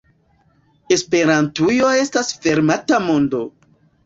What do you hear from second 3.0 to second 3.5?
mondo.